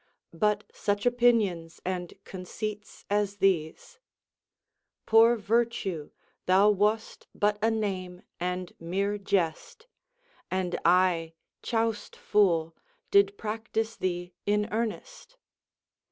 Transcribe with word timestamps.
But 0.33 0.63
such 0.73 1.05
opinions 1.05 1.79
and 1.85 2.15
conceits 2.23 3.05
as 3.07 3.35
these,— 3.37 3.99
Poor 5.05 5.35
virtue! 5.35 6.09
thou 6.47 6.71
wast 6.71 7.27
but 7.35 7.59
a 7.61 7.69
name, 7.69 8.23
and 8.39 8.73
mere 8.79 9.19
jest, 9.19 9.85
And 10.49 10.75
I, 10.83 11.33
clioust 11.61 12.15
fool, 12.15 12.75
did 13.11 13.37
practise 13.37 13.95
thee 13.95 14.33
in 14.47 14.67
earnest, 14.71 15.33
OF 15.33 15.33
SUPERSTITION. 15.33 15.39